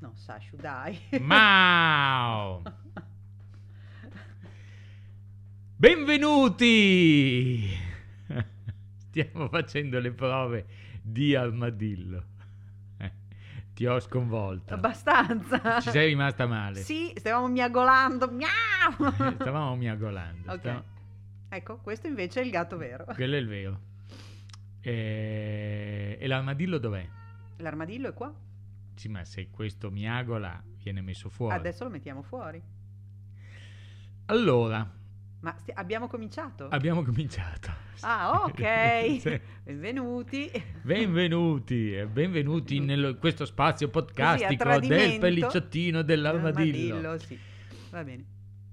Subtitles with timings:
[0.00, 0.98] No, Sashu, dai.
[1.20, 2.62] Mao!
[5.76, 7.68] Benvenuti!
[9.10, 10.66] Stiamo facendo le prove
[11.02, 12.24] di armadillo.
[12.98, 13.12] Eh,
[13.74, 14.74] ti ho sconvolta.
[14.74, 15.80] Abbastanza.
[15.80, 16.80] Ci sei rimasta male.
[16.80, 18.30] Sì, stavamo miagolando.
[18.30, 19.34] Miau!
[19.34, 20.50] Stavamo miagolando.
[20.52, 20.58] Ok.
[20.60, 20.84] Stav-
[21.52, 23.04] Ecco, questo invece è il gatto vero.
[23.06, 23.80] Quello è il vero.
[24.80, 27.06] Eh, E l'armadillo dov'è?
[27.56, 28.32] L'armadillo è qua.
[29.00, 31.54] Sì, ma se questo miagola viene messo fuori.
[31.56, 32.60] Adesso lo mettiamo fuori.
[34.26, 34.94] Allora,
[35.40, 36.68] Ma sti- abbiamo cominciato?
[36.68, 37.72] abbiamo cominciato.
[38.02, 38.60] Ah, ok.
[39.20, 39.40] Sì.
[39.64, 40.50] Benvenuti.
[40.82, 46.96] Benvenuti e benvenuti in questo spazio podcastico del pellicciottino dell'armadillo.
[46.96, 47.38] Armadillo, sì.
[47.88, 48.24] Va bene.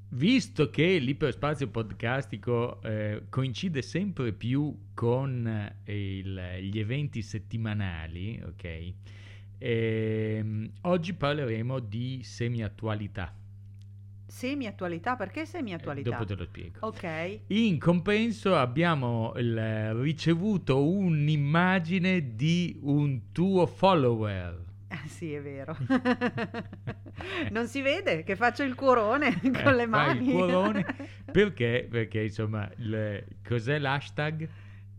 [0.10, 5.48] Visto che l'iperspazio podcastico eh, coincide sempre più con
[5.86, 8.94] eh, il- gli eventi settimanali, ok?
[9.60, 13.34] Ehm, oggi parleremo di semi-attualità.
[14.28, 16.10] Semi-attualità, perché Eh, semi-attualità?
[16.12, 16.78] dopo te lo spiego.
[16.82, 17.40] Ok.
[17.48, 24.66] In compenso abbiamo il- ricevuto un'immagine di un tuo follower.
[24.90, 25.76] Ah, sì, è vero.
[27.52, 30.28] non si vede che faccio il cuorone con Eh, le mani.
[30.28, 30.86] il cuorone.
[31.32, 31.88] Perché?
[31.90, 34.48] Perché insomma, il- cos'è l'hashtag?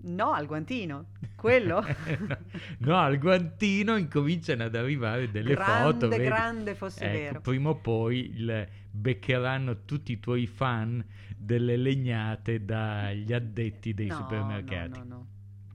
[0.00, 1.06] No, al guantino.
[1.34, 1.80] Quello?
[2.18, 2.36] no,
[2.78, 6.08] no, al guantino incominciano ad arrivare delle grande, foto.
[6.08, 6.24] vedi?
[6.24, 7.41] grande fosse Ecco, vero.
[7.41, 11.04] Prima o poi il- beccheranno tutti i tuoi fan
[11.36, 14.98] delle legnate dagli addetti dei No, supermercati.
[14.98, 15.26] No, no, no.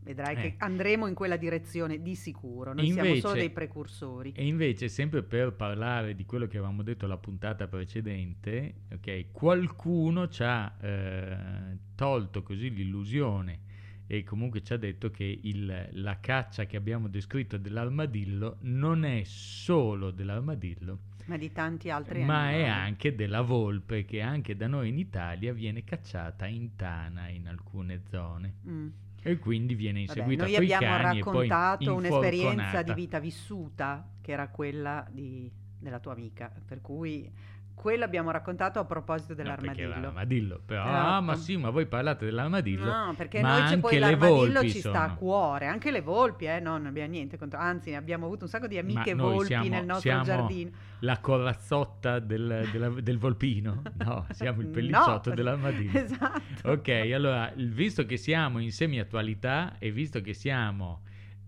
[0.03, 0.41] Vedrai Eh.
[0.41, 2.73] che andremo in quella direzione di sicuro.
[2.73, 4.33] Noi siamo Invece- solo dei precursori.
[4.35, 10.27] E invece, sempre per parlare di quello che avevamo detto la puntata precedente, ok, qualcuno
[10.27, 13.59] ci ha eh, tolto così l'illusione
[14.07, 19.21] e comunque ci ha detto che il- la caccia che abbiamo descritto dell'armadillo non è
[19.23, 22.69] solo dell'armadillo, Ma di tanti altri ma è animali.
[22.69, 28.01] anche della volpe che anche da noi in Italia viene cacciata in tana in alcune
[28.09, 28.87] zone Mm.
[29.21, 34.49] e quindi viene Vabbè, inseguita noi coi abbiamo raccontato un'esperienza di vita vissuta che era
[34.49, 35.49] quella di-
[35.79, 37.29] della tua amica, per cui
[37.73, 39.99] quello abbiamo raccontato a proposito No, dell'armadillo.
[39.99, 41.07] l'armadillo, però, Esatto.
[41.07, 42.85] ah, ma sì, ma voi parlate dell'armadillo.
[42.85, 45.15] No, perché noi c'è poi l'armadillo ci sta a sono.
[45.17, 48.49] cuore, anche le volpi, eh, no, non abbiamo niente contro, anzi ne abbiamo avuto un
[48.49, 50.71] sacco di amiche volpi siamo- nel nostro siamo giardino.
[50.99, 53.81] La corazzotta del, della- del volpino?
[53.97, 55.91] No, siamo il No, pellicciotto dell'armadillo.
[55.99, 56.69] Esatto.
[56.71, 61.01] Ok, allora, visto che siamo in semi-attualità e visto che siamo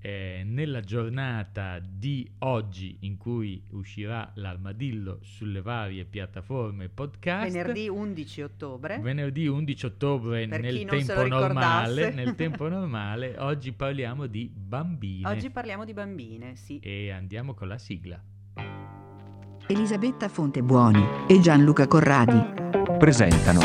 [0.06, 8.42] eh, nella giornata di oggi in cui uscirà l'armadillo sulle varie piattaforme podcast, Venerdì 11
[8.44, 9.00] ottobre.
[9.00, 15.84] Venerdì 11 ottobre nel tempo, normale, nel tempo normale, oggi parliamo di bambine Oggi parliamo
[15.84, 16.78] di bambine, sì.
[16.84, 18.22] e andiamo con la sigla.
[19.66, 22.40] Elisabetta Fontebuoni e Gianluca Corradi.
[23.00, 23.62] presentano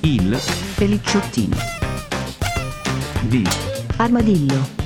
[0.00, 0.36] il
[0.76, 1.54] Pelicciottino.
[3.28, 3.44] di
[3.96, 4.83] Armadillo.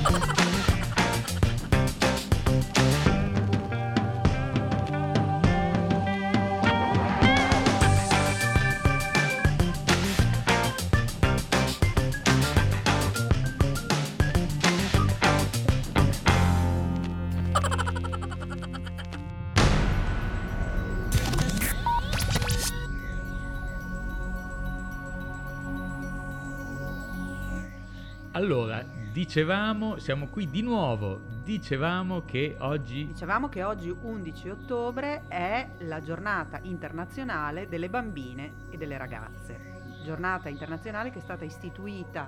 [29.29, 36.01] Dicevamo, siamo qui di nuovo, dicevamo che oggi Dicevamo che oggi 11 ottobre è la
[36.01, 39.83] giornata internazionale delle bambine e delle ragazze.
[40.03, 42.27] Giornata internazionale che è stata istituita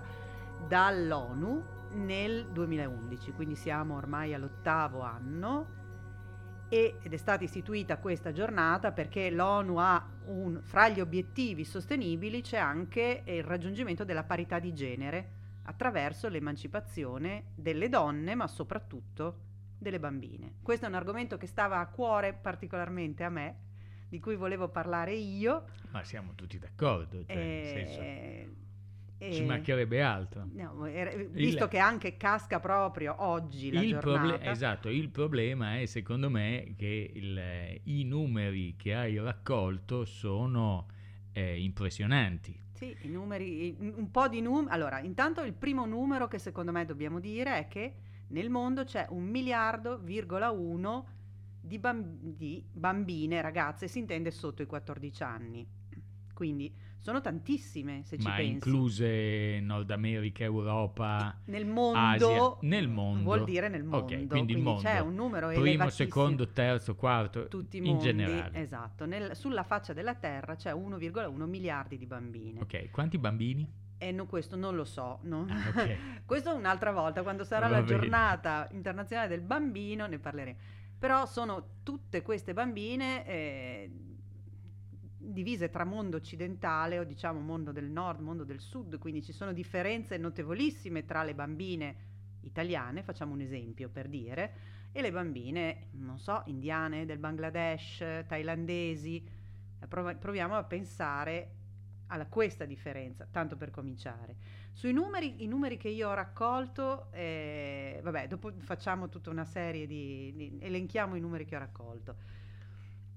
[0.67, 1.63] dall'ONU
[1.93, 5.79] nel 2011, quindi siamo ormai all'ottavo anno
[6.69, 12.57] ed è stata istituita questa giornata perché l'ONU ha un, fra gli obiettivi sostenibili c'è
[12.57, 15.39] anche il raggiungimento della parità di genere
[15.71, 19.39] attraverso l'emancipazione delle donne, ma soprattutto
[19.77, 20.55] delle bambine.
[20.61, 23.55] Questo è un argomento che stava a cuore particolarmente a me,
[24.09, 25.65] di cui volevo parlare io.
[25.91, 28.49] ma siamo tutti d'accordo, cioè, nel senso, eh,
[29.31, 30.47] ci eh, mancherebbe altro.
[30.53, 34.51] no, era- visto Il- che anche casca proprio oggi la Il proble- giornata.
[34.51, 40.87] esatto, il problema è secondo me che il- i numeri che hai raccolto sono
[41.33, 42.59] eh, impressionanti.
[42.81, 44.73] Sì, i numeri, un po' di numeri.
[44.73, 47.93] Allora, intanto il primo numero che secondo me dobbiamo dire è che
[48.29, 51.05] nel mondo c'è un miliardo, virgola uno
[51.61, 55.67] di, bam- di bambine, ragazze, si intende sotto i 14 anni.
[56.33, 58.51] Quindi sono tantissime se ci Ma pensi.
[58.53, 63.23] incluse Nord America, Europa, nel mondo, Asia, nel mondo.
[63.23, 64.81] vuol dire nel mondo, Ok, quindi il mondo.
[64.81, 68.59] c'è un numero primo, secondo, terzo, quarto, tutti i in mondi, generale.
[68.59, 72.61] esatto, Nel- sulla faccia della Terra c'è 1,1 miliardi di bambine.
[72.61, 73.67] Ok, quanti bambini?
[73.97, 75.47] E no- questo non lo so, no?
[75.49, 75.97] Ah, ok.
[76.25, 77.97] questo un'altra volta, quando sarà Va la bene.
[77.99, 80.57] giornata internazionale del bambino, ne parleremo.
[80.99, 83.91] Però sono tutte queste bambine eh,
[85.23, 89.53] divise tra mondo occidentale o diciamo mondo del nord, mondo del sud, quindi ci sono
[89.53, 91.95] differenze notevolissime tra le bambine
[92.41, 94.53] italiane, facciamo un esempio per dire,
[94.91, 99.23] e le bambine, non so, indiane, del Bangladesh, thailandesi.
[99.87, 101.55] Prov- proviamo a pensare
[102.07, 104.35] a questa differenza, tanto per cominciare.
[104.73, 109.87] Sui numeri, i numeri che io ho raccolto, eh, vabbè, dopo facciamo tutta una serie
[109.87, 112.15] di, di- elenchiamo i numeri che ho raccolto.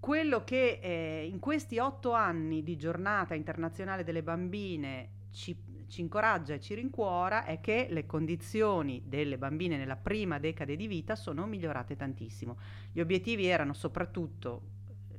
[0.05, 5.56] Quello che eh, in questi otto anni di giornata internazionale delle bambine ci,
[5.89, 10.87] ci incoraggia e ci rincuora è che le condizioni delle bambine nella prima decade di
[10.89, 12.59] vita sono migliorate tantissimo.
[12.93, 14.61] Gli obiettivi erano soprattutto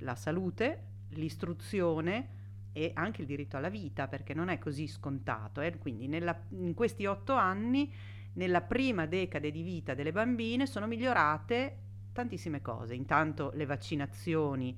[0.01, 0.83] la salute,
[1.13, 5.61] l'istruzione e anche il diritto alla vita, perché non è così scontato.
[5.61, 5.79] eh.
[5.79, 7.91] Quindi nella- in questi otto anni,
[8.33, 11.84] nella prima decade di vita delle bambine, sono migliorate
[12.15, 12.95] tantissime cose.
[12.95, 14.75] Intanto le vaccinazioni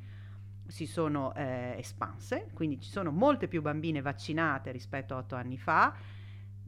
[0.65, 5.57] si sono eh, espanse, quindi ci sono molte più bambine vaccinate rispetto a otto anni
[5.57, 5.93] fa.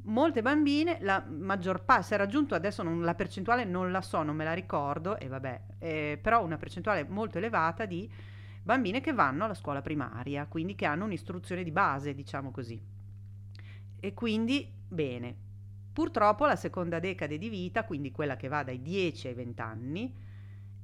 [0.03, 4.21] Molte bambine, la maggior parte, si è raggiunto adesso non- la percentuale non la so,
[4.23, 8.09] non me la ricordo, e vabbè, eh, però una percentuale molto elevata di
[8.63, 12.79] bambine che vanno alla scuola primaria, quindi che hanno un'istruzione di base, diciamo così.
[13.99, 15.35] E quindi, bene.
[15.91, 20.13] Purtroppo la seconda decade di vita, quindi quella che va dai 10 ai 20 anni,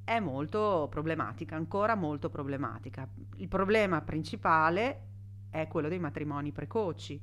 [0.06, 3.10] è molto problematica, ancora molto problematica.
[3.38, 5.02] Il problema principale
[5.50, 7.20] è quello dei matrimoni precoci,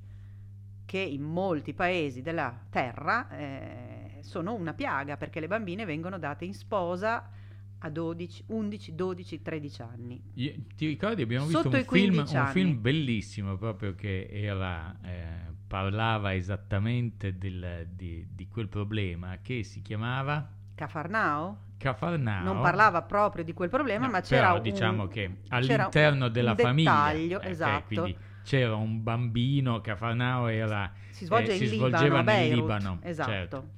[0.84, 6.44] che in molti paesi della terra eh, sono una piaga, perché le bambine vengono date
[6.44, 7.30] in sposa
[7.78, 10.22] a 12, 11, 12, 13 anni.
[10.34, 14.98] Ti ricordi abbiamo visto Sotto un i film, 15 un film bellissimo proprio che era,
[15.02, 22.42] eh, parlava esattamente del- di, di quel problema che si chiamava Cafarnao Cafarnao.
[22.42, 26.32] non parlava proprio di quel problema, No, ma c'era però un, diciamo che all'interno un
[26.32, 27.84] della famiglia dettaglio, eh, esatto.
[27.86, 32.24] quindi c'era un bambino Cafarnao era si svolge eh, in si Libano, svolgeva a nel
[32.36, 33.30] Beirut, Libano, esatto.
[33.30, 33.68] certo.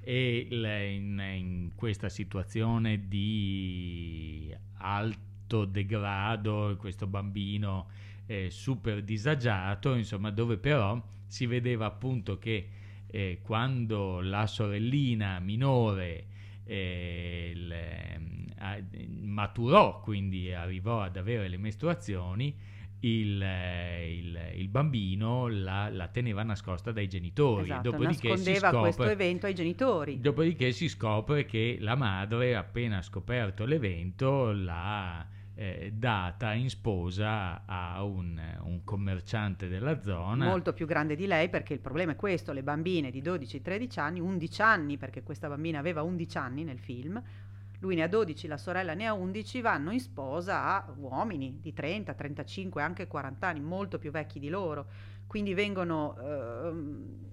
[0.00, 7.88] e il- in, in questa situazione di alto degrado, questo bambino
[8.26, 12.68] eh, super disagiato, insomma, dove però si vedeva appunto che
[13.06, 16.26] eh, quando la sorellina minore
[16.64, 17.74] eh, il,
[18.58, 18.78] a-
[19.22, 22.54] maturò, quindi arrivò ad avere le mestruazioni,
[23.00, 27.64] il, eh, il- il bambino la, la teneva nascosta dai genitori.
[27.64, 30.20] Esatto, dopodiché si nascondeva scopre, questo evento ai genitori.
[30.20, 38.02] Dopodiché si scopre che la madre, appena scoperto l'evento, l'ha eh, data in sposa a
[38.02, 40.46] un, un commerciante della zona.
[40.46, 44.20] molto più grande di lei perché il problema è questo, le bambine di 12-13 anni,
[44.20, 47.22] 11 anni perché questa bambina aveva 11 anni nel film,
[47.78, 51.72] lui ne ha 12, la sorella ne ha 11, vanno in sposa a uomini di
[51.72, 54.86] 30, 35, anche 40 anni, molto più vecchi di loro,
[55.26, 57.32] quindi vengono ehm,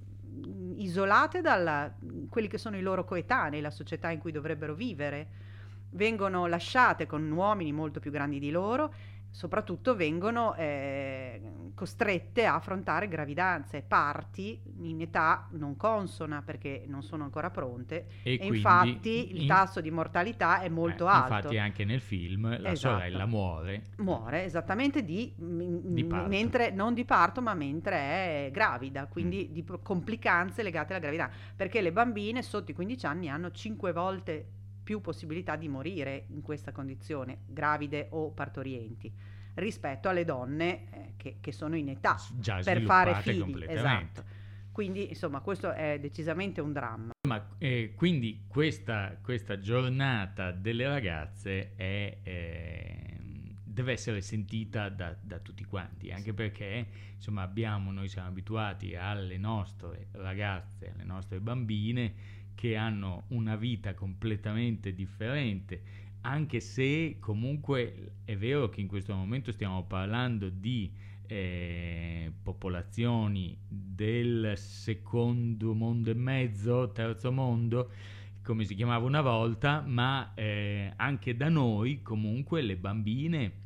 [0.76, 1.94] isolate da
[2.30, 5.50] quelli che sono i loro coetanei, la società in cui dovrebbero vivere,
[5.92, 8.94] vengono lasciate con uomini molto più grandi di loro
[9.34, 11.42] soprattutto vengono eh,
[11.74, 18.38] costrette a affrontare gravidanze parti in età non consona perché non sono ancora pronte e,
[18.42, 21.34] e, infatti il in- tasso di mortalità è molto eh, alto.
[21.36, 22.98] Infatti anche nel film la Esatto.
[22.98, 23.84] sorella muore.
[24.00, 27.96] Muore esattamente di, m- Di mentre non di parto, ma mentre
[28.48, 29.54] è gravida, quindi Mm.
[29.54, 34.46] di complicanze legate alla gravidanza, perché le bambine sotto i 15 anni hanno 5 volte
[34.92, 39.10] più possibilità di morire in questa condizione, gravide o partorienti,
[39.54, 43.64] rispetto alle donne eh, che, che sono in età già per fare figli.
[43.70, 44.22] Esatto.
[44.74, 47.12] Quindi, insomma, questo è decisamente un dramma.
[47.26, 53.18] Ma eh, quindi questa, questa giornata delle ragazze è, eh,
[53.64, 59.38] deve essere sentita da, da tutti quanti, anche perché insomma abbiamo, noi siamo abituati alle
[59.38, 65.82] nostre ragazze, alle nostre bambine che hanno una vita completamente differente,
[66.22, 70.92] anche se comunque è vero che in questo momento stiamo parlando di
[71.28, 77.90] eh, popolazioni del secondo mondo e mezzo, terzo mondo,
[78.44, 83.61] come si chiamava una volta, ma eh, anche da noi comunque le bambine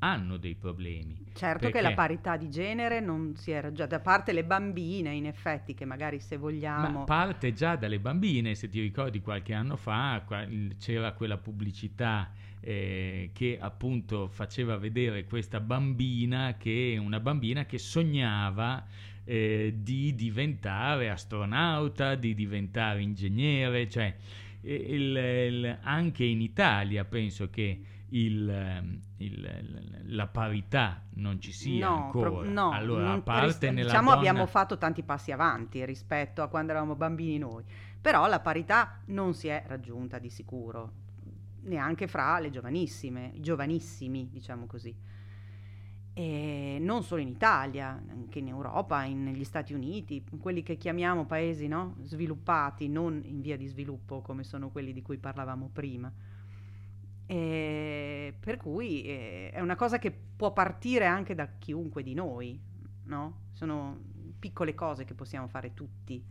[0.00, 1.16] hanno dei problemi.
[1.34, 1.88] Certo che Perché?
[1.88, 5.84] la parità di genere non si era già, da parte le bambine in effetti, che
[5.84, 6.98] magari se vogliamo...
[7.00, 10.46] Ma parte già dalle bambine, se ti ricordi qualche anno fa qua-
[10.78, 18.86] c'era quella pubblicità eh, che appunto faceva vedere questa bambina che una bambina che sognava
[19.24, 24.14] eh, di diventare astronauta, di diventare ingegnere, cioè
[24.62, 27.80] il- il- anche in Italia penso che
[28.10, 32.30] il, ehm, il- la parità non ci sia No, ancora.
[32.30, 35.84] pro- no, allora, a non- parte ris- nella diciamo donna- abbiamo fatto tanti passi avanti
[35.84, 37.64] rispetto a quando eravamo bambini noi,
[38.00, 40.92] però la parità non si è raggiunta di sicuro,
[41.62, 44.94] neanche fra le giovanissime, i giovanissimi, diciamo così.
[46.12, 51.24] E non solo in Italia, anche in Europa, in- negli Stati Uniti, quelli che chiamiamo
[51.24, 51.96] paesi no?
[52.02, 56.12] sviluppati, non in via di sviluppo come sono quelli di cui parlavamo prima.
[57.30, 62.60] E per cui eh, è una cosa che può partire anche da chiunque di noi,
[63.04, 63.42] no?
[63.52, 63.96] Sono
[64.38, 66.24] piccole cose che possiamo fare tutti.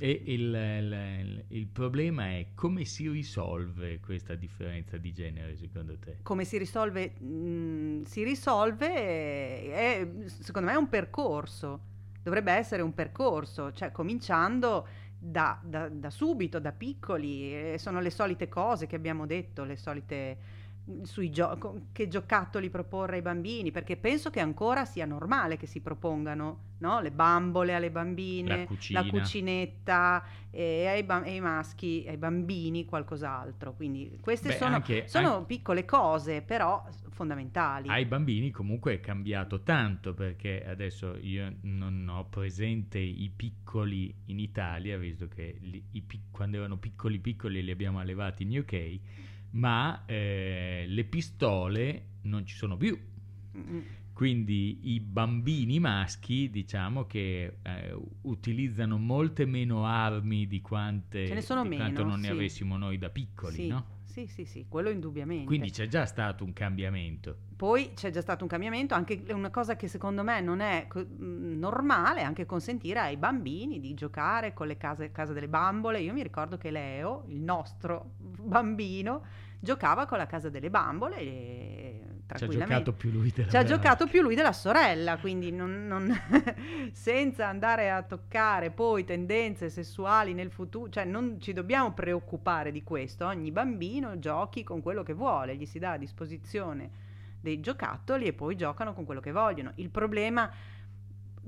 [0.00, 6.16] E il, il- il problema è come si risolve questa differenza di genere secondo te?
[6.22, 7.14] Come si risolve?
[7.22, 11.80] Mm, si risolve, eh, è, secondo me è un percorso,
[12.22, 14.86] dovrebbe essere un percorso, cioè cominciando
[15.18, 20.38] da, da- da subito, da piccoli, sono le solite cose che abbiamo detto, le solite
[21.02, 25.80] sui gio- che giocattoli proporre ai bambini, perché penso che ancora sia normale che si
[25.80, 27.00] propongano no?
[27.00, 29.06] le bambole alle bambine, La cucina.
[29.06, 33.74] cucinetta e ai, ba- ai maschi, ai bambini qualcos'altro.
[33.74, 37.88] Quindi queste Beh, sono, anche- sono anche- piccole cose, però fondamentali.
[37.88, 44.38] Ai bambini comunque è cambiato tanto perché adesso io non ho presente i piccoli in
[44.38, 49.00] Italia, visto che li- pic- quando erano piccoli piccoli li abbiamo allevati in UK,
[49.50, 52.98] ma eh, le pistole non ci sono più.
[54.12, 61.40] Quindi i bambini maschi, diciamo che eh, utilizzano molte meno armi di quante Ce ne
[61.40, 62.32] sono di quanto meno, non ne sì.
[62.32, 64.00] avessimo noi da piccoli, sì, no?
[64.04, 65.44] sì, sì, sì, quello indubbiamente.
[65.44, 67.46] Quindi c'è già stato un cambiamento.
[67.58, 71.00] Poi c'è già stato un cambiamento, anche una cosa che secondo me non è co-
[71.04, 75.98] mh, normale, anche consentire ai bambini di giocare con le case, case delle bambole.
[75.98, 79.24] Io mi ricordo che Leo, il nostro bambino,
[79.58, 83.64] giocava con la casa delle bambole e Ci ha giocato più lui della Ci ha
[83.64, 86.14] giocato più lui della sorella, quindi non- non-
[86.92, 92.84] senza andare a toccare poi tendenze sessuali nel futuro, cioè non ci dobbiamo preoccupare di
[92.84, 93.26] questo.
[93.26, 97.06] Ogni bambino giochi con quello che vuole, gli si dà a disposizione
[97.40, 99.72] dei giocattoli e poi giocano con quello che vogliono.
[99.76, 100.50] Il problema,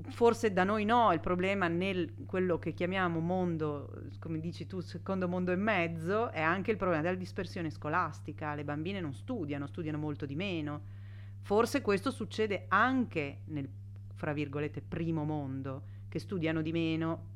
[0.09, 5.27] forse da noi no, il problema nel quello che chiamiamo mondo, come dici tu, secondo
[5.27, 8.55] mondo e mezzo, è anche il problema della dispersione scolastica.
[8.55, 10.99] Le bambine non studiano, studiano molto di meno.
[11.41, 13.67] Forse questo succede anche nel,
[14.13, 17.29] fra virgolette, primo mondo, che studiano di meno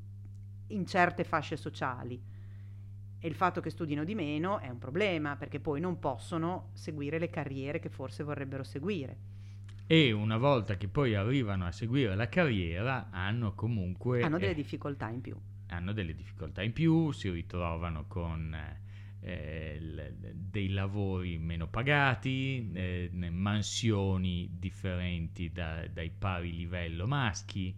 [0.68, 2.34] in certe fasce sociali.
[3.20, 7.20] E il fatto che studino di meno è un problema, perché poi non possono seguire
[7.20, 9.18] le carriere che forse vorrebbero seguire.
[9.88, 14.56] E una volta che poi arrivano a seguire la carriera, hanno comunque Hanno delle eh,
[14.56, 15.36] difficoltà in più.
[15.68, 18.56] hanno delle difficoltà in più, si ritrovano con
[19.22, 27.76] eh, il- dei lavori meno pagati, eh, mansioni differenti da- dai pari livello maschi.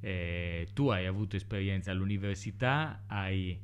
[0.00, 3.60] Eh, tu hai avuto esperienza all'università, hai,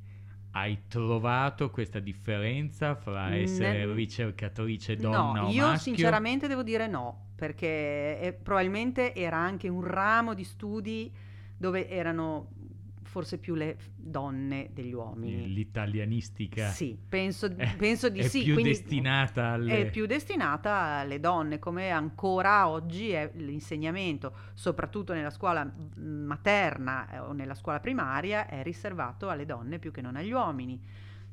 [0.52, 5.78] hai trovato questa differenza fra essere Nel- ricercatrice donna no, o io maschio?
[5.78, 11.12] sinceramente devo dire no, perché eh, probabilmente era anche un ramo di studi
[11.56, 12.48] dove erano
[13.12, 15.46] forse più le donne degli uomini.
[15.52, 18.42] L'italianistica Sì, penso, è, penso di è sì.
[18.42, 18.54] più
[19.52, 19.80] alle...
[19.80, 27.10] È più destinata alle donne, come ancora oggi è l'insegnamento, soprattutto nella scuola mm, materna
[27.10, 30.80] eh, o nella scuola primaria, è riservato alle donne più che non agli uomini.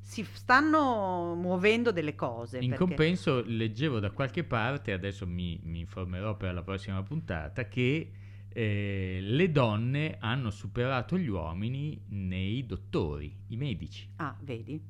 [0.02, 2.58] Si stanno muovendo delle cose.
[2.58, 7.70] In perché- compenso leggevo da qualche parte, adesso mi, mi informerò per la prossima puntata,
[7.70, 8.12] che
[8.52, 14.08] eh, le donne hanno superato gli uomini nei dottori, i medici.
[14.18, 14.82] Ah, vedi?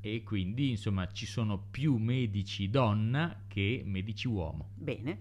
[0.00, 4.70] E quindi insomma ci sono più medici donna che medici uomo.
[4.74, 5.18] Bene.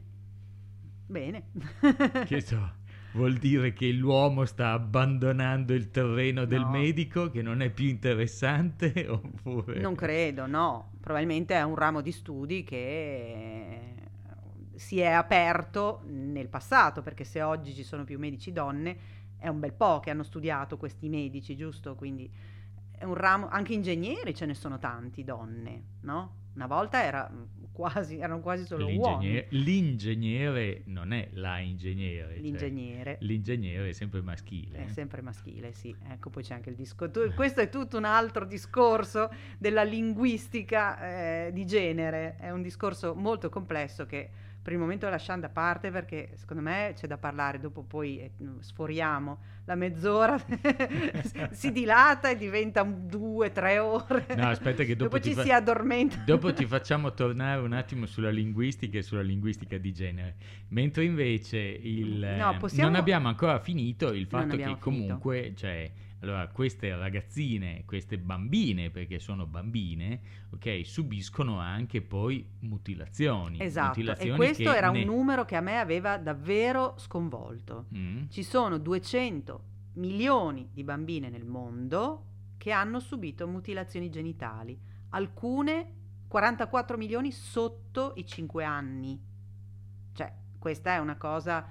[1.08, 1.52] Bene.
[2.26, 2.72] Che so,
[3.14, 6.70] vuol dire che l'uomo sta abbandonando il terreno del No.
[6.72, 9.06] medico, che non è più interessante?
[9.08, 9.80] Oppure...
[9.80, 10.92] Non credo, no.
[11.00, 13.96] Probabilmente è un ramo di studi che
[14.84, 19.62] si è aperto nel passato, perché se oggi ci sono più medici donne, è un
[19.62, 21.96] bel po' che hanno studiato questi medici, giusto?
[21.96, 22.30] Quindi
[22.92, 26.42] è un ramo, anche ingegneri ce ne sono tanti donne, no?
[26.56, 27.32] Una volta era
[27.72, 29.64] quasi, erano quasi solo L'ingegnere, uomini.
[29.64, 32.34] l'ingegnere non è la ingegnere.
[32.34, 34.80] cioè, L'ingegnere l'ingegnere è sempre maschile.
[34.80, 34.90] è eh.
[34.90, 35.96] sempre maschile, sì.
[36.10, 37.32] Ecco, poi c'è anche il discorso.
[37.34, 42.36] Questo è tutto un altro discorso della linguistica eh, di genere.
[42.38, 46.94] È un discorso molto complesso che per il momento lasciamo da parte perché secondo me
[46.96, 47.60] c'è da parlare.
[47.60, 50.38] Dopo poi eh, sforiamo la mezz'ora,
[51.52, 54.26] si dilata e diventa due, tre ore.
[54.36, 56.18] No, aspetta che dopo, ti ci fa- si addormenta.
[56.26, 60.36] dopo ti facciamo tornare un attimo sulla linguistica e sulla linguistica di genere.
[60.70, 64.80] Mentre invece il, No, eh, possiamo- non abbiamo ancora finito il fatto che finito.
[64.80, 65.92] comunque, cioè,
[66.24, 73.60] allora, queste ragazzine, queste bambine, perché sono bambine, ok, subiscono anche poi mutilazioni.
[73.62, 77.88] Esatto, e mutilazioni questo che era ne- un numero che a me aveva davvero sconvolto.
[77.94, 78.30] Mm.
[78.30, 79.64] Ci sono 200
[79.96, 82.28] milioni di bambine nel mondo
[82.58, 89.22] che hanno subito mutilazioni genitali, alcune 44 milioni sotto i 5 anni.
[90.14, 91.68] Cioè, questa è una cosa,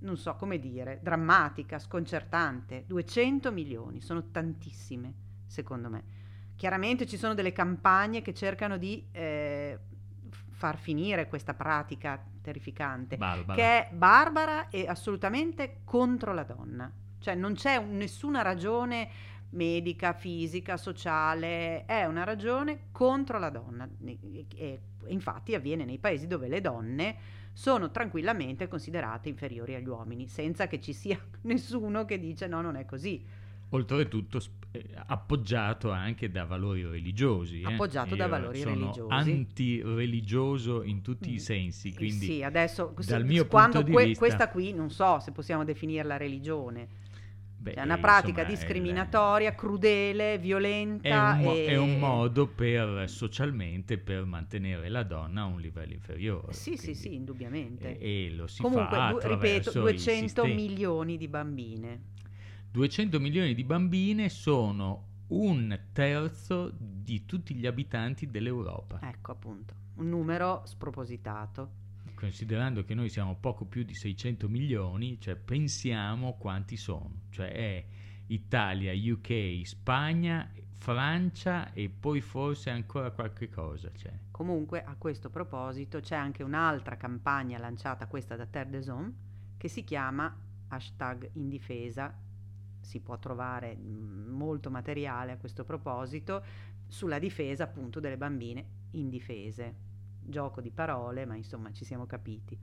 [0.00, 2.84] non so come dire, drammatica, sconcertante.
[2.86, 5.12] 200 milioni, sono tantissime,
[5.46, 6.14] secondo me.
[6.56, 9.78] Chiaramente ci sono delle campagne che cercano di eh,
[10.50, 13.54] far finire questa pratica terrificante Barbara.
[13.54, 16.90] che è barbara e assolutamente contro la donna.
[17.18, 23.88] Cioè non c'è un- nessuna ragione medica, fisica, sociale, è una ragione contro la donna.
[24.04, 27.16] E, e infatti avviene nei paesi dove le donne
[27.56, 32.76] sono tranquillamente considerate inferiori agli uomini, senza che ci sia nessuno che dice no, non
[32.76, 33.24] è così.
[33.70, 34.38] Oltretutto
[34.72, 37.62] eh, appoggiato anche da valori religiosi.
[37.62, 37.72] eh.
[37.72, 39.10] Appoggiato da Io valori religiosi.
[39.10, 41.34] anti-religioso in tutti Mm.
[41.34, 44.72] i sensi, Eh, quindi sì, adesso dal mio quando punto di que- vista- questa qui
[44.72, 46.88] non so se possiamo definirla religione.
[47.66, 51.32] Beh, Cioè, è una pratica insomma, è discriminatoria, crudele, È violenta.
[51.38, 51.66] un, mo- e...
[51.66, 56.52] è un modo per socialmente per mantenere la donna a un livello inferiore.
[56.52, 57.98] Sì, sì, quindi- sì, indubbiamente.
[57.98, 60.54] E, e lo si Comunque, fa du- ripeto, attraverso i 200 sistemi.
[60.54, 62.00] milioni di bambine.
[62.70, 69.00] 200 milioni di bambine sono un terzo di tutti gli abitanti dell'Europa.
[69.02, 71.84] Ecco appunto, un numero spropositato.
[72.16, 77.24] Considerando che noi siamo poco più di 600 milioni, cioè pensiamo quanti sono.
[77.28, 77.84] Cioè è
[78.28, 84.12] Italia, UK, Spagna, Francia e poi forse ancora qualche cosa c'è.
[84.30, 89.14] Comunque, a questo proposito, c'è anche un'altra campagna lanciata, questa da Terre des Hommes,
[89.58, 90.34] che si chiama
[90.68, 92.18] hashtag Indifesa.
[92.80, 96.42] Si può trovare mh, molto materiale a questo proposito
[96.86, 99.85] sulla difesa appunto delle bambine indifese.
[100.28, 102.58] Gioco di parole, ma insomma ci siamo capiti.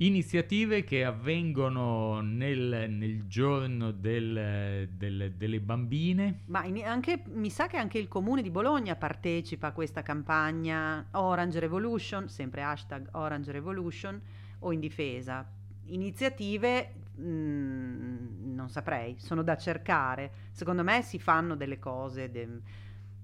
[0.00, 6.42] Iniziative che avvengono nel, nel giorno del- del- delle bambine.
[6.46, 11.04] Ma in- anche, mi sa che anche il comune di Bologna partecipa a questa campagna
[11.12, 14.20] Orange Revolution, sempre hashtag Orange Revolution
[14.60, 15.44] o in difesa.
[15.86, 20.30] Iniziative mm, non saprei, sono da cercare.
[20.52, 22.46] Secondo me si fanno delle cose, de-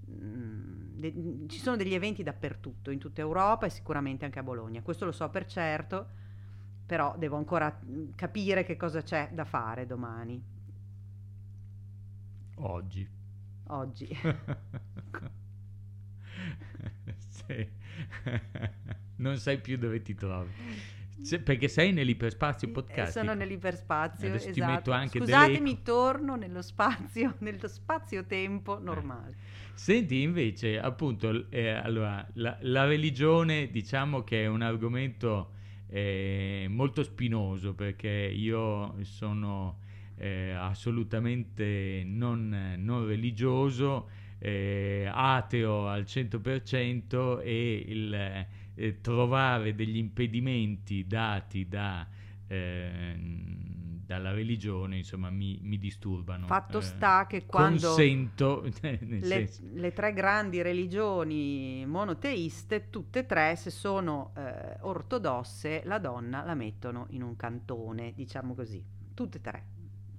[0.09, 0.64] mm,
[1.11, 4.81] de- ci sono degli eventi dappertutto, in tutta Europa e sicuramente anche a Bologna.
[4.81, 6.07] Questo lo so per certo,
[6.85, 10.41] però devo ancora mm, capire che cosa c'è da fare domani,
[12.57, 13.07] Oggi.
[13.67, 14.07] oggi.
[17.17, 17.67] Sì.
[19.17, 20.51] non sai più dove ti trovi.
[21.21, 23.17] Se- perché sei nell'iperspazio Eh, podcast.
[23.17, 24.71] Sono nell'iperspazio, Adesso ti esatto.
[24.73, 29.35] metto anche Scusatemi, torno nello spazio, nello spazio-tempo normale.
[29.73, 35.51] Senti invece, appunto, eh, allora, la, la religione diciamo che è un argomento
[35.89, 39.79] eh, molto spinoso perché io sono
[40.17, 48.45] eh, assolutamente non, non religioso, eh, ateo al 100% e il
[48.75, 52.07] eh, trovare degli impedimenti dati da...
[52.47, 53.63] ehm,
[54.05, 60.13] dalla religione insomma mi, mi disturbano Fatto Eh, sta che quando consento le, le tre
[60.13, 67.23] grandi religioni monoteiste, tutte e tre, se sono eh, ortodosse, la donna la mettono in
[67.23, 68.83] un cantone, diciamo così,
[69.15, 69.65] tutte e tre.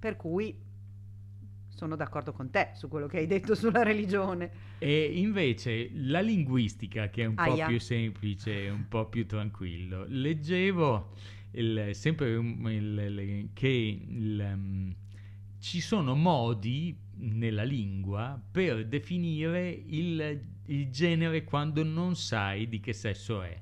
[0.00, 0.58] Per cui
[1.76, 4.50] sono d'accordo con te su quello che hai detto sulla religione.
[4.78, 7.66] E invece la linguistica, che è un po' Aia.
[7.66, 11.12] più semplice, un po' più tranquillo, leggevo
[11.52, 12.70] il- sempre il-
[13.18, 14.94] il- che um,
[15.58, 22.92] ci sono modi nella lingua per definire il, il genere quando non sai di che
[22.94, 23.60] sesso è.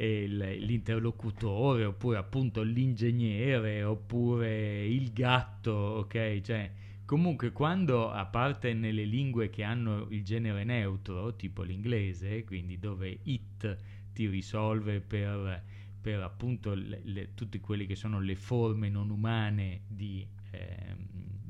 [0.00, 6.40] L'interlocutore, oppure appunto l'ingegnere, oppure il gatto, ok?
[6.40, 6.70] Cioè,
[7.08, 13.20] Comunque, quando, a parte nelle lingue che hanno il genere neutro, tipo l'inglese, quindi dove
[13.22, 13.78] it
[14.12, 15.62] ti risolve per,
[15.98, 20.96] per appunto le- le- tutte quelle che sono le forme non umane di, ehm,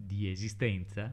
[0.07, 1.12] di esistenza,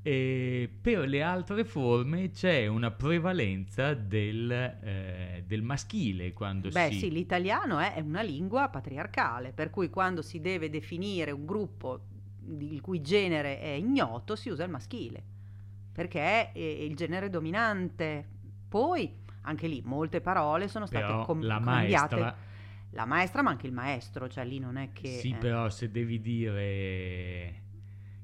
[0.00, 6.98] per le altre forme c'è una prevalenza del, eh, del maschile quando Beh si...
[7.00, 12.06] sì, l'italiano è una lingua patriarcale, per cui quando si deve definire un gruppo
[12.58, 15.22] il cui genere è ignoto si usa il maschile,
[15.92, 18.28] perché è eh, il genere dominante.
[18.68, 22.14] Poi, anche lì, molte parole sono state Però com- la cambiate.
[22.14, 22.36] maestra
[22.90, 25.08] La maestra, ma anche il maestro, cioè lì non è che...
[25.08, 25.36] Sì, eh.
[25.36, 27.62] però se devi dire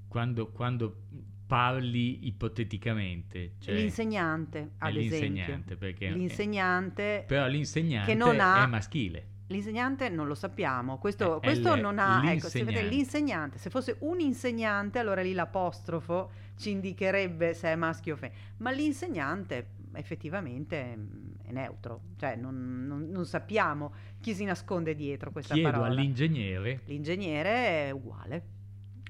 [0.09, 1.05] quando, quando
[1.47, 5.19] parli ipoteticamente, cioè l'insegnante, ad esempio.
[5.19, 9.27] l'insegnante, perché L'insegnante, però l'insegnante che non ha- è maschile.
[9.49, 13.59] L'insegnante non lo sappiamo, questo, Eh, questo l- non ha, ecco, se vedete, l'insegnante.
[13.59, 18.71] se fosse un insegnante allora lì l'apostrofo ci indicherebbe se è maschio o femmina, ma
[18.71, 25.55] l'insegnante effettivamente mm, è neutro, cioè non, non- non sappiamo chi si nasconde dietro questa
[25.55, 25.89] Chiedo parola.
[25.89, 28.57] all'ingegnere L'ingegnere è uguale.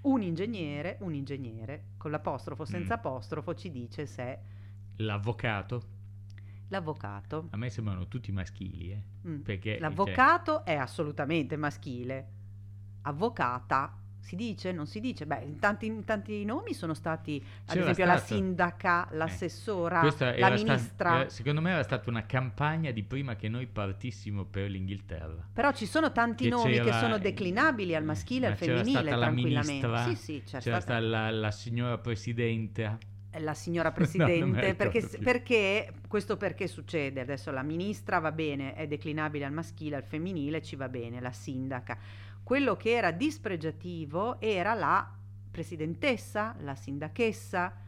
[0.02, 2.98] Un ingegnere, un ingegnere, con l'apostrofo, senza Mm.
[2.98, 4.38] apostrofo, ci dice se
[4.98, 5.96] l'avvocato.
[6.68, 7.48] L'avvocato.
[7.50, 9.40] A me sembrano tutti maschili, eh, Mm.
[9.40, 12.26] perché cioè, L'avvocato è assolutamente maschile.
[13.02, 14.72] Avvocata si dice?
[14.72, 15.24] Non si dice?
[15.24, 20.26] Beh, in tanti, tanti nomi sono stati, ad C'era esempio, la stato- sindaca, l'assessora, questa
[20.26, 21.20] la era sta- ministra.
[21.20, 25.48] era- secondo me era stata una campagna di prima che noi partissimo per l'Inghilterra.
[25.50, 28.74] Però ci sono tanti che nomi che c'era- sono declinabili al maschile e al c'era
[28.76, 29.86] femminile stata la tranquillamente.
[29.86, 32.98] ministra, sì, sì, c'è C'era stata stata la, la signora presidente.
[33.38, 35.24] La signora presidente perché, ricordo più.
[35.24, 40.62] perché questo perché succede adesso la ministra va bene è declinabile al maschile al femminile
[40.62, 41.96] ci va bene la sindaca
[42.42, 45.10] quello che era dispregiativo era la
[45.50, 47.86] presidentessa la sindachessa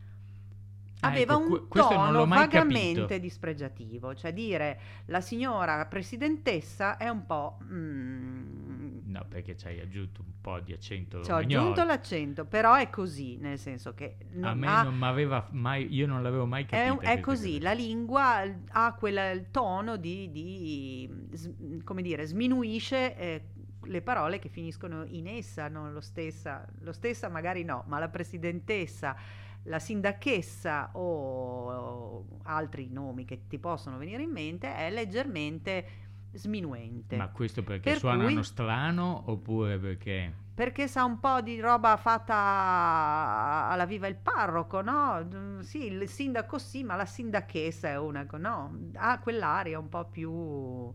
[1.00, 3.18] aveva ecco, un tono vagamente capito.
[3.18, 10.22] dispregiativo cioè dire la signora presidentessa è un po' mm, No, perché ci hai aggiunto
[10.24, 14.24] un po' di accento ci ho aggiunto l'accento però è così nel senso che A
[14.34, 16.92] non me ha- non m'aveva mai, io non l'avevo mai È, capito.
[16.92, 18.96] un- è così, la lingua ha
[19.32, 23.44] il tono di, di, come dire, sminuisce eh,
[23.84, 28.08] le parole che finiscono in essa, non lo stessa, lo stessa magari no, ma la
[28.08, 29.16] presidentessa,
[29.64, 35.86] la sindachessa o altri nomi che ti possono venire in mente è leggermente
[36.32, 37.16] sminuente.
[37.16, 40.48] Ma questo perché Per suonano cui- strano oppure perché...
[40.60, 45.26] Perché sa un po' di roba fatta alla viva il parroco, no?
[45.60, 48.78] Sì, il sindaco sì, ma la sindachessa è una, no?
[48.94, 50.92] Ha quell'aria un po' più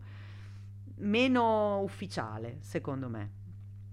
[0.98, 3.30] meno ufficiale, secondo me.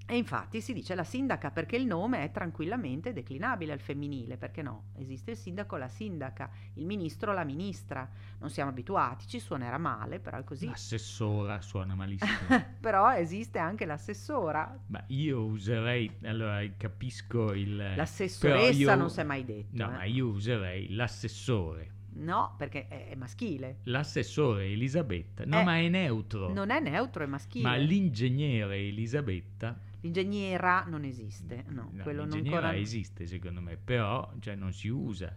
[0.06, 4.62] E infatti si dice la sindaca perché il nome è tranquillamente declinabile al femminile, perché
[4.62, 4.88] no?
[4.98, 8.08] Esiste il sindaco, la sindaca, il ministro, la ministra.
[8.40, 10.68] Non siamo abituati, ci suonerà male, però è così.
[10.68, 12.32] L'assessora suona malissimo.
[12.82, 17.94] però esiste anche l'assessora, ma io userei, allora capisco il...
[17.96, 19.70] L'assessoressa io- non si è mai detto.
[19.72, 19.92] No, eh.
[19.94, 21.92] ma io userei l'assessore.
[22.16, 23.80] No, perché è, è maschile.
[23.84, 26.54] L'assessore Elisabetta, no Eh, ma è neutro.
[26.54, 27.68] Non è neutro, è maschile.
[27.68, 31.64] Ma l'ingegnere Elisabetta, L'ingegnera non esiste.
[31.70, 32.76] No, no, quello non ancora...
[32.76, 35.34] esiste secondo me, però cioè, non si usa.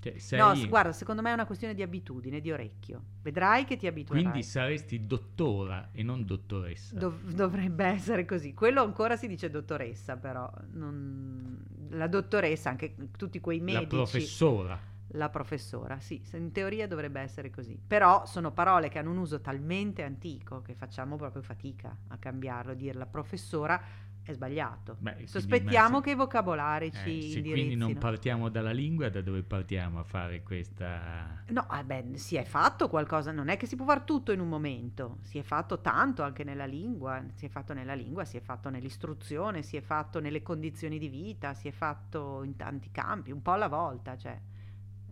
[0.00, 3.02] Cioè, sei- No, guarda, secondo me è una questione di abitudine, di orecchio.
[3.22, 4.22] Vedrai che ti abituerai.
[4.24, 6.94] quindi saresti dottora e non dottoressa.
[6.98, 8.54] Dov- dovrebbe essere così.
[8.54, 10.50] Quello ancora si dice dottoressa, però.
[10.72, 13.82] non- La dottoressa, anche tutti quei medici.
[13.82, 14.80] La professora.
[15.08, 17.78] La professora, sì, in teoria dovrebbe essere così.
[17.86, 22.74] Però sono parole che hanno un uso talmente antico che facciamo proprio fatica a cambiarlo.
[22.74, 23.80] Dire la professora
[24.22, 24.96] è sbagliato.
[24.98, 29.42] Beh, Sospettiamo che i vocabolari Eh, ci se quindi non partiamo dalla lingua, da dove
[29.42, 31.42] partiamo a fare questa...
[31.48, 34.40] No, eh beh, si è fatto qualcosa, non è che si può fare tutto in
[34.40, 38.38] un momento, si è fatto tanto anche nella lingua, si è fatto nella lingua, si
[38.38, 42.90] è fatto nell'istruzione, si è fatto nelle condizioni di vita, si è fatto in tanti
[42.90, 44.40] campi, un po' alla volta, cioè.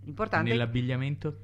[0.04, 1.36] L'importante Nell'abbigliamento?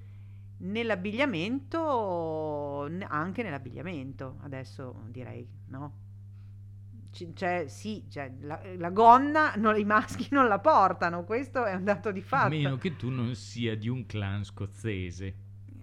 [0.60, 6.06] Nell'abbigliamento, anche nell'abbigliamento, adesso direi, no?
[7.10, 11.74] C- Cioè, sì, cioè, la, la gonna non- i maschi non la portano, questo è
[11.74, 12.48] un dato di A fatto.
[12.48, 15.34] meno che tu non sia di un clan scozzese.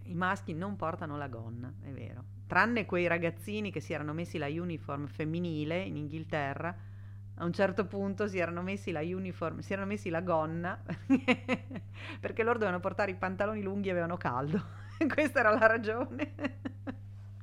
[0.03, 2.23] I maschi non portano la gonna, è vero.
[2.47, 6.75] Tranne quei ragazzini che si erano messi la uniform femminile in Inghilterra,
[7.37, 10.81] a un certo punto si erano messi la uniform, si erano messi la gonna
[12.19, 14.63] perché loro dovevano portare i pantaloni lunghi e avevano caldo.
[15.13, 16.33] Questa era la ragione.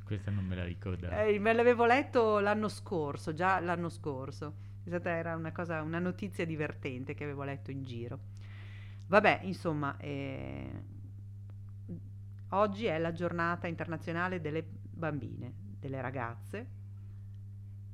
[0.05, 1.15] Questa non me la ricordavo.
[1.15, 4.71] Eh, me l'avevo letto l'anno scorso, già l'anno scorso.
[4.85, 8.19] Era una, cosa, una notizia divertente che avevo letto in giro.
[9.07, 10.71] Vabbè, insomma, eh,
[12.49, 16.81] oggi è la giornata internazionale delle bambine, delle ragazze.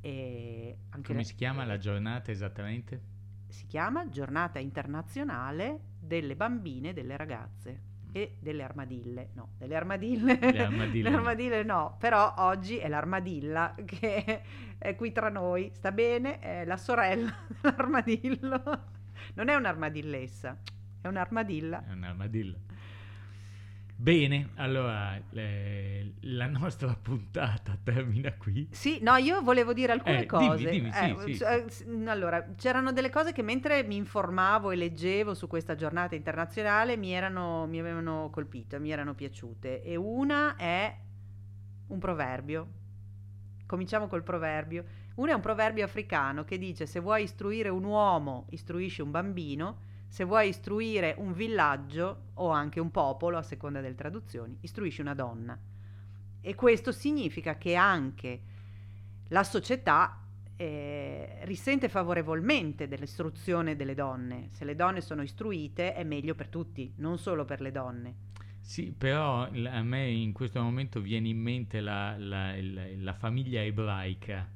[0.00, 3.16] E anche Come si chiama la giornata esattamente?
[3.48, 7.80] si chiama Giornata internazionale delle bambine e delle ragazze
[8.12, 9.30] e delle armadille.
[9.34, 10.38] No, delle armadille.
[10.40, 11.16] Le armadille Le no.
[11.16, 14.42] armadille no, però oggi è l'armadilla che
[14.78, 18.62] è qui tra noi, sta bene, è la sorella dell'armadillo.
[19.34, 20.56] Non è un'armadillessa,
[21.00, 21.84] è un'armadilla.
[21.86, 22.58] È un armadillo.
[24.00, 28.68] Bene, allora eh, la nostra puntata termina qui.
[28.70, 30.70] Sì, no, io volevo dire alcune Eh, dimmi, cose.
[30.70, 31.42] dimmi, sì, Eh, sì.
[31.44, 36.14] eh, s- allora, c'erano delle cose che mentre mi informavo e leggevo su questa giornata
[36.14, 39.82] internazionale mi, erano, mi avevano colpito, mi erano piaciute.
[39.82, 40.96] E una è
[41.88, 42.68] un proverbio.
[43.66, 44.84] Cominciamo col proverbio.
[45.16, 49.86] Uno è un proverbio africano che dice: Se vuoi istruire un uomo, istruisci un bambino.
[50.08, 55.14] Se vuoi istruire un villaggio o anche un popolo, a seconda delle traduzioni, istruisci una
[55.14, 55.56] donna.
[56.40, 58.40] E questo significa che anche
[59.28, 60.22] la società
[60.56, 64.48] eh, risente favorevolmente dell'istruzione delle donne.
[64.50, 68.14] Se le donne sono istruite è meglio per tutti, non solo per le donne.
[68.60, 73.62] Sì, però a me in questo momento viene in mente la, la- il- la famiglia
[73.62, 74.46] ebraica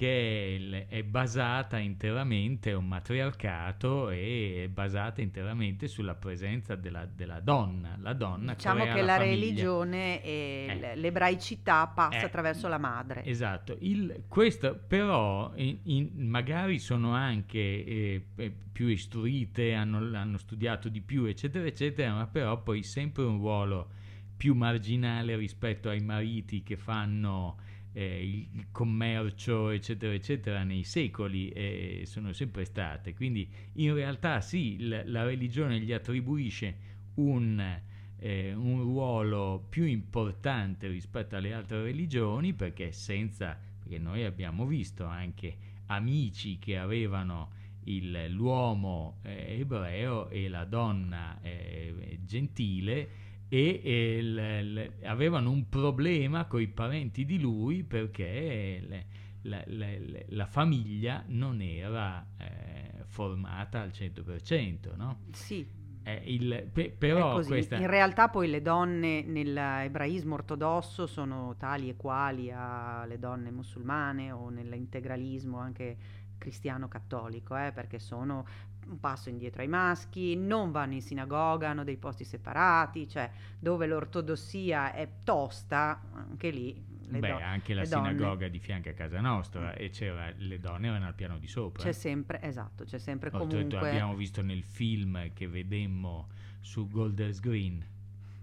[0.00, 7.38] che è, basata interamente, è un matriarcato e è basata interamente sulla presenza della, della
[7.40, 7.98] donna.
[8.00, 9.34] La donna Diciamo crea che la, famiglia.
[9.34, 10.96] religione e Eh.
[10.96, 13.26] l'ebraicità passa Eh, attraverso la madre.
[13.26, 20.38] Esatto, il- questo però in- in- magari sono anche eh, eh, più istruite, hanno, hanno
[20.38, 23.90] studiato di più, eccetera, eccetera, ma però poi sempre un ruolo
[24.34, 27.58] più marginale rispetto ai mariti che fanno
[27.92, 33.14] eh, il, commercio, eccetera, eccetera, nei secoli e sono sempre state.
[33.14, 37.80] Quindi in realtà sì, l- la religione gli attribuisce un
[38.22, 45.06] eh, un ruolo più importante rispetto alle altre religioni perché senza perché noi abbiamo visto
[45.06, 47.52] anche amici che avevano
[47.84, 53.08] il- l'uomo eh, ebreo e la donna eh, gentile
[53.52, 59.06] e, e l- l- avevano un problema con i parenti di lui perché le-
[59.42, 59.86] la, la-
[60.28, 65.22] la- famiglia non era eh, formata al 100%, no?
[65.32, 65.66] Sì,
[66.02, 67.76] Eh, il- pe- però questa...
[67.76, 74.48] In realtà poi le donne nell'ebraismo ortodosso sono tali e quali alle donne musulmane o
[74.48, 75.96] nell'integralismo anche
[76.38, 78.46] cristiano-cattolico, eh, perché sono
[78.88, 83.86] un passo indietro ai maschi, non vanno in sinagoga, hanno dei posti separati, cioè dove
[83.86, 88.88] l'ortodossia è tosta, anche lì le Beh, do- anche la le donne- sinagoga di fianco
[88.88, 91.82] a casa nostra e c'era, le donne erano al piano di sopra.
[91.82, 93.88] c'è sempre, esatto, c'è sempre Oltretutto comunque...
[93.88, 96.28] abbiamo visto nel film che vedemmo
[96.60, 97.84] su Golders Green.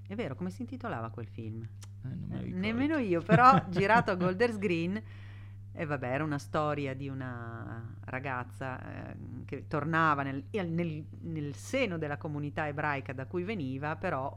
[0.07, 1.61] È vero, come si intitolava quel film?
[2.03, 2.49] Eh, Eh.
[2.51, 5.01] Nemmeno io, però girato a Golders Green
[5.79, 11.99] e vabbè, era una storia di una ragazza eh, che tornava nel, nel- nel seno
[11.99, 14.35] della comunità ebraica da cui veniva, però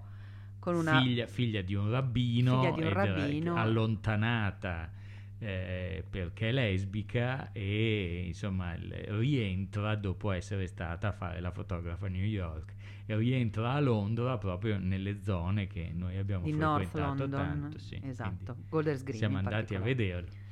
[0.58, 1.00] con una...
[1.00, 3.56] Figlia, figlia di un rabbino, Figlia di un rabbino.
[3.56, 4.90] allontanata
[5.38, 12.08] eh, perché è lesbica e insomma rientra dopo essere stata a fare la fotografa a
[12.10, 12.74] New York
[13.06, 17.78] e rientra a Londra proprio nelle zone che noi abbiamo di North frequentato London, tanto.
[17.78, 17.98] sì.
[18.04, 19.16] esatto, Golders Green.
[19.16, 20.48] siamo andati a particolare.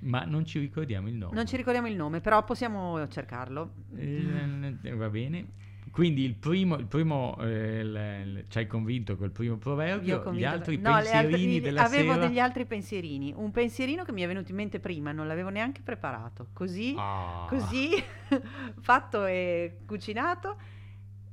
[0.00, 1.34] Ma non ci ricordiamo il nome.
[1.34, 3.72] Non ci ricordiamo il nome, però possiamo cercarlo.
[3.96, 5.46] Eh, va bene.
[5.90, 10.44] Quindi il primo, il primo eh, l- l- ci hai convinto col primo proverbio, gli
[10.44, 12.26] altri no, le altre- pensierini della avevo sera.
[12.26, 13.32] degli altri pensierini.
[13.34, 16.48] Un pensierino che mi è venuto in mente prima, non l'avevo neanche preparato.
[16.52, 17.46] Così Ah.
[17.48, 17.90] così
[18.80, 20.56] fatto e cucinato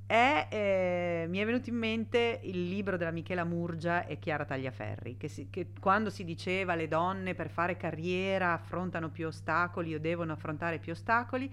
[0.05, 5.17] è, eh, mi è venuto in mente il libro della Michela Murgia e Chiara Tagliaferri
[5.17, 9.99] che, si- che quando si diceva le donne per fare carriera affrontano più ostacoli o
[9.99, 11.51] devono affrontare più ostacoli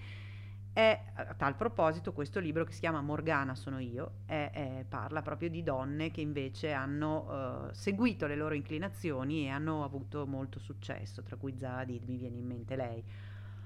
[0.75, 5.23] è a tal proposito questo libro che si chiama Morgana sono io è- è- parla
[5.23, 10.59] proprio di donne che invece hanno eh, seguito le loro inclinazioni e hanno avuto molto
[10.59, 13.03] successo tra cui Zadid mi viene in mente lei.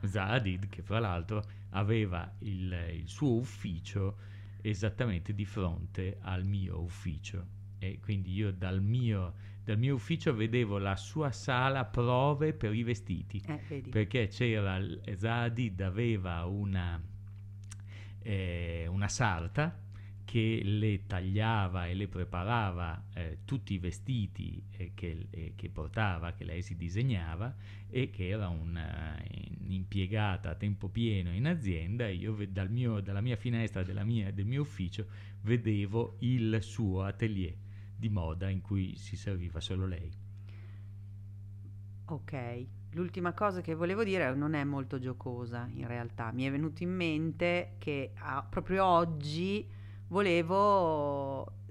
[0.03, 4.16] Zadid, che fra l'altro aveva il, il suo ufficio
[4.68, 7.55] esattamente di fronte al mio ufficio.
[7.79, 12.83] E quindi io dal mio, dal mio ufficio vedevo la sua sala prove per i
[12.83, 13.42] vestiti.
[13.46, 14.81] eh, perché c'era
[15.16, 17.00] Zadid aveva una,
[18.22, 19.85] eh, una sarta
[20.24, 26.33] che le tagliava e le preparava eh, tutti i vestiti eh, che, eh, che portava,
[26.33, 27.55] che lei si disegnava
[27.88, 28.48] e che era
[29.66, 32.09] un'impiegata a tempo pieno in azienda.
[32.09, 35.07] Io dal mio, dalla mia finestra mia, del mio ufficio
[35.42, 37.55] vedevo il suo atelier
[37.96, 40.11] di moda in cui si serviva solo lei.
[42.09, 46.83] Ok, l'ultima cosa che volevo dire non è molto giocosa in realtà, mi è venuto
[46.83, 49.68] in mente che ah, proprio oggi
[50.09, 51.64] volevo,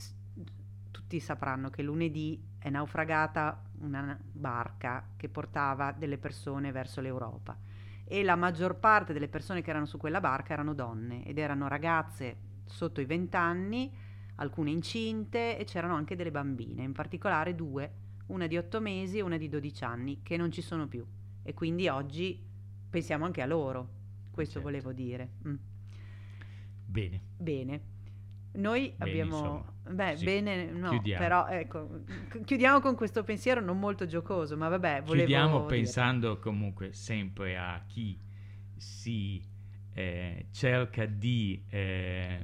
[0.91, 7.57] tutti sapranno che lunedì è naufragata una barca che portava delle persone verso l'Europa
[8.05, 11.67] e la maggior parte delle persone che erano su quella barca erano donne ed erano
[11.67, 13.91] ragazze sotto i 20 anni,
[14.35, 19.21] alcune incinte e c'erano anche delle bambine, in particolare due una di 8 mesi e
[19.21, 21.05] una di 12 anni, che non ci sono più.
[21.43, 22.43] E quindi oggi
[22.89, 23.89] pensiamo anche a loro.
[24.31, 24.67] Questo certo.
[24.67, 25.29] volevo dire.
[25.47, 25.55] Mm.
[26.85, 27.21] Bene.
[27.37, 27.94] Bene.
[28.55, 29.73] Noi bene, abbiamo...
[29.87, 30.25] Beh, sì.
[30.25, 31.23] bene, no, chiudiamo.
[31.23, 32.01] però ecco,
[32.43, 35.75] chiudiamo con questo pensiero non molto giocoso, ma vabbè, volevo Chiudiamo dire.
[35.75, 38.19] pensando comunque sempre a chi
[38.75, 39.41] si
[39.93, 42.43] eh, cerca di eh,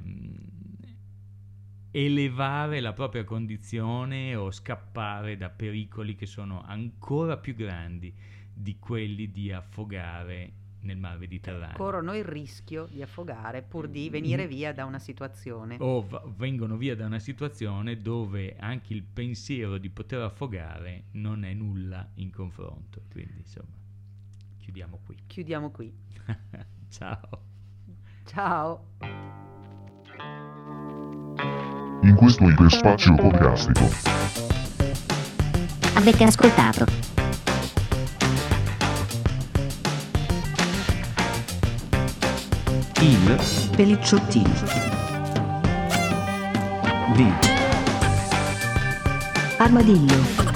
[1.90, 8.14] elevare la propria condizione o scappare da pericoli che sono ancora più grandi
[8.54, 11.76] di quelli di affogare nel mar Mediterraneo.
[11.76, 15.76] Corrono il rischio di affogare pur di venire via da una situazione.
[15.80, 21.44] O v- vengono via da una situazione dove anche il pensiero di poter affogare non
[21.44, 23.02] è nulla in confronto.
[23.10, 23.76] Quindi insomma,
[24.58, 25.16] chiudiamo qui.
[25.26, 25.92] Chiudiamo qui.
[26.88, 27.50] Ciao.
[28.24, 28.84] Ciao
[32.02, 33.88] in questo iperspazio podcastico.
[35.94, 37.11] Avete ascoltato
[43.02, 44.48] il Pelicciottino
[47.16, 47.32] di.
[49.58, 50.50] Armadillo.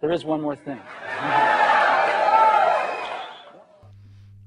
[0.00, 0.80] There is one more thing.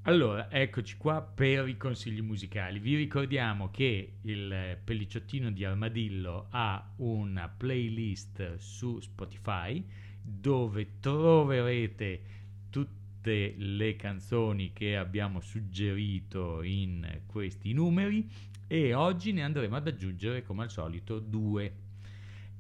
[0.06, 2.80] Allora, eccoci qua per i consigli musicali.
[2.80, 9.82] Vi ricordiamo che il pellicciottino di Armadillo ha una playlist su Spotify
[10.22, 12.22] dove troverete
[12.70, 18.30] tutte le canzoni che abbiamo suggerito in questi numeri
[18.68, 21.76] e oggi ne andremo ad aggiungere come al solito due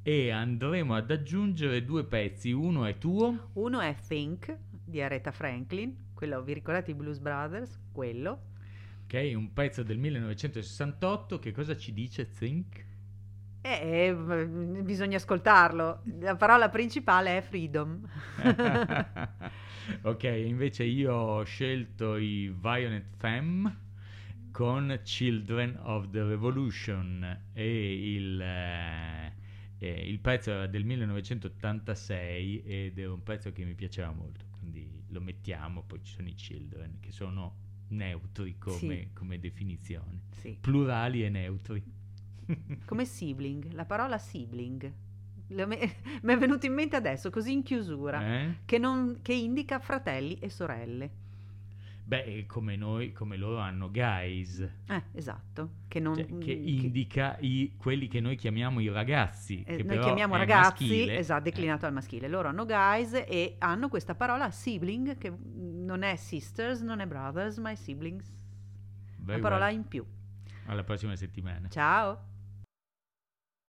[0.01, 2.53] e andremo ad aggiungere due pezzi.
[2.53, 3.49] Uno è tuo.
[3.53, 7.77] Uno è Think di Aretha Franklin, quello, vi ricordate i Blues Brothers?
[7.91, 8.51] Quello.
[9.03, 12.85] Ok, un pezzo del 1968, che cosa ci dice Think?
[13.59, 16.01] Eh, eh, bisogna ascoltarlo.
[16.21, 18.07] La parola principale è freedom.
[20.03, 23.81] ok, invece io ho scelto i Violent Femme
[24.51, 28.41] con Children of the Revolution e il...
[28.41, 29.31] Eh,
[30.09, 34.45] il pezzo era del 1986 ed è un pezzo che mi piaceva molto,
[35.13, 37.55] lo mettiamo, poi ci sono i children che sono
[37.89, 39.09] neutri come, sì.
[39.13, 40.57] come definizione, sì.
[40.59, 41.83] plurali e neutri.
[42.85, 44.91] come sibling, la parola sibling.
[45.47, 45.77] Mi
[46.33, 48.55] è venuto in mente adesso, così in chiusura, eh?
[48.65, 51.21] che, non, che indica fratelli e sorelle.
[52.05, 54.59] Beh, come noi, come loro hanno guys.
[54.87, 55.75] Eh, esatto.
[55.87, 59.63] Che, non, cioè, che indica i, quelli che noi chiamiamo i ragazzi.
[59.65, 61.17] Eh, noi chiamiamo ragazzi, maschile.
[61.17, 61.87] esatto, declinato eh.
[61.87, 62.27] al maschile.
[62.27, 67.57] Loro hanno guys e hanno questa parola sibling che non è sisters, non è brothers,
[67.57, 68.29] ma è siblings.
[69.17, 69.75] Very Una parola well.
[69.75, 70.05] in più.
[70.65, 71.69] Alla prossima settimana.
[71.69, 72.31] Ciao.